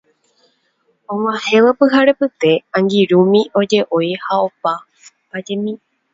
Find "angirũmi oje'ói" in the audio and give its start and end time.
2.77-4.11